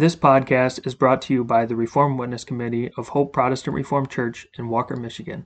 [0.00, 4.08] This podcast is brought to you by the Reformed Witness Committee of Hope Protestant Reformed
[4.08, 5.44] Church in Walker, Michigan.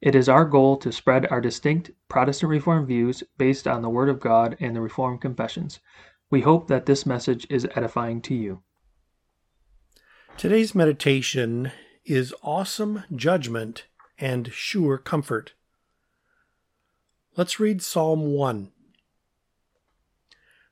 [0.00, 4.08] It is our goal to spread our distinct Protestant Reformed views based on the Word
[4.08, 5.78] of God and the Reformed Confessions.
[6.30, 8.64] We hope that this message is edifying to you.
[10.36, 11.70] Today's meditation
[12.04, 13.86] is awesome judgment
[14.18, 15.52] and sure comfort.
[17.36, 18.72] Let's read Psalm 1.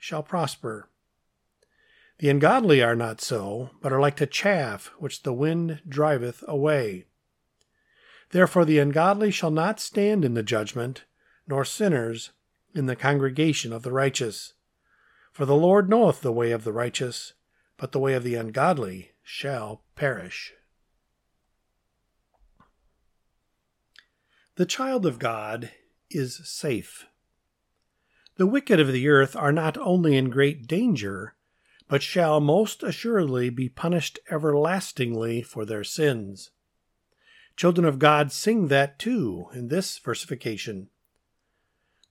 [0.00, 0.88] shall prosper.
[2.18, 7.04] The ungodly are not so, but are like the chaff which the wind driveth away.
[8.30, 11.04] Therefore the ungodly shall not stand in the judgment,
[11.46, 12.30] nor sinners
[12.74, 14.54] in the congregation of the righteous.
[15.32, 17.34] For the Lord knoweth the way of the righteous,
[17.76, 20.54] but the way of the ungodly shall perish.
[24.56, 25.70] The child of God
[26.10, 27.06] is safe.
[28.40, 31.34] The wicked of the earth are not only in great danger,
[31.88, 36.50] but shall most assuredly be punished everlastingly for their sins.
[37.54, 40.88] Children of God sing that too in this versification.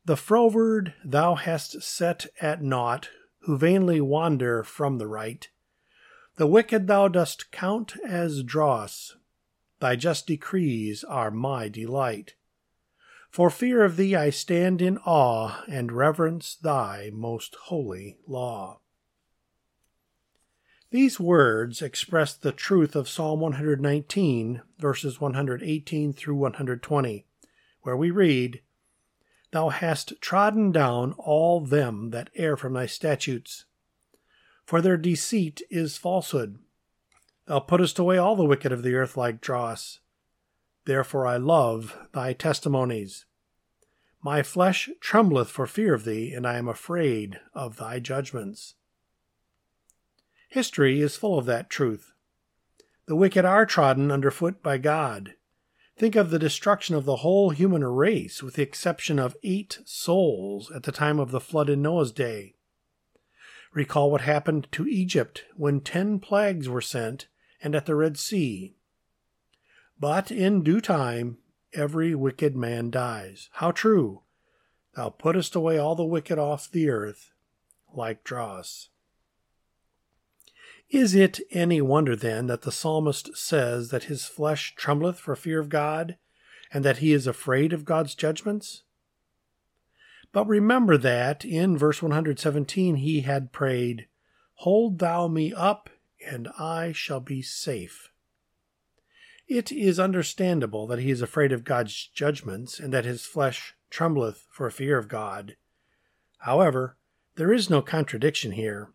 [0.05, 5.49] The froward thou hast set at naught, who vainly wander from the right.
[6.35, 9.15] The wicked thou dost count as dross.
[9.79, 12.35] Thy just decrees are my delight.
[13.29, 18.79] For fear of thee I stand in awe and reverence thy most holy law.
[20.91, 27.25] These words express the truth of Psalm 119, verses 118 through 120,
[27.83, 28.61] where we read,
[29.51, 33.65] Thou hast trodden down all them that err from thy statutes,
[34.65, 36.57] for their deceit is falsehood.
[37.45, 39.99] Thou puttest away all the wicked of the earth like dross.
[40.85, 43.25] Therefore I love thy testimonies.
[44.21, 48.75] My flesh trembleth for fear of thee, and I am afraid of thy judgments.
[50.49, 52.11] History is full of that truth.
[53.05, 55.35] The wicked are trodden underfoot by God.
[55.97, 60.71] Think of the destruction of the whole human race, with the exception of eight souls
[60.71, 62.55] at the time of the flood in Noah's day.
[63.73, 67.27] Recall what happened to Egypt when ten plagues were sent
[67.61, 68.75] and at the Red Sea.
[69.99, 71.39] But in due time,
[71.73, 73.49] every wicked man dies.
[73.53, 74.23] How true!
[74.95, 77.31] Thou puttest away all the wicked off the earth
[77.93, 78.89] like dross.
[80.89, 85.59] Is it any wonder then that the psalmist says that his flesh trembleth for fear
[85.59, 86.17] of God,
[86.73, 88.83] and that he is afraid of God's judgments?
[90.31, 94.07] But remember that in verse 117 he had prayed,
[94.55, 95.89] Hold thou me up,
[96.25, 98.08] and I shall be safe.
[99.49, 104.45] It is understandable that he is afraid of God's judgments, and that his flesh trembleth
[104.51, 105.55] for fear of God.
[106.37, 106.97] However,
[107.35, 108.91] there is no contradiction here.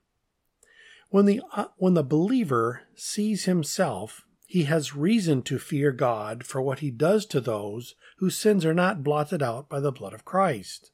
[1.11, 6.63] When the, uh, when the believer sees himself, he has reason to fear God for
[6.63, 10.25] what he does to those whose sins are not blotted out by the blood of
[10.25, 10.93] Christ.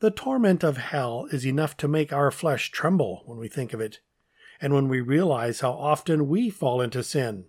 [0.00, 3.80] The torment of hell is enough to make our flesh tremble when we think of
[3.80, 4.00] it,
[4.60, 7.46] and when we realize how often we fall into sin.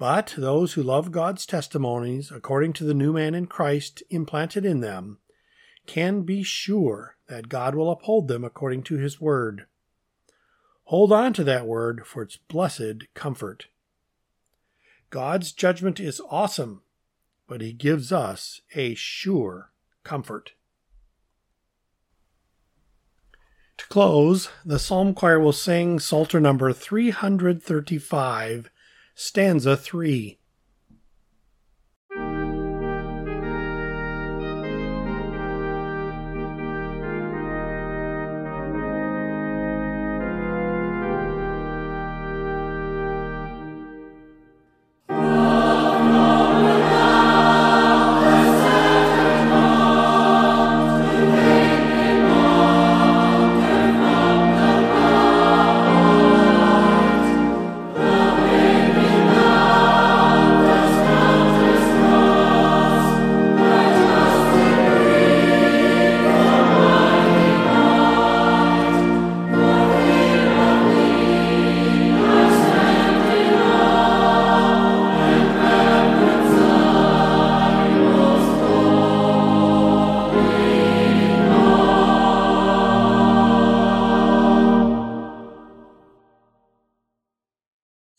[0.00, 4.80] But those who love God's testimonies according to the new man in Christ implanted in
[4.80, 5.18] them
[5.86, 9.66] can be sure that God will uphold them according to his word.
[10.84, 13.66] Hold on to that word for its blessed comfort.
[15.10, 16.80] God's judgment is awesome,
[17.46, 19.70] but he gives us a sure
[20.02, 20.52] comfort.
[23.76, 28.70] To close, the psalm choir will sing Psalter number 335,
[29.14, 30.39] stanza 3.